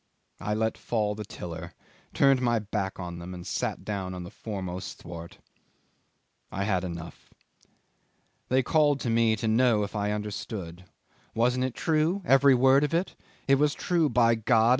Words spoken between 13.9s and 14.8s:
by God!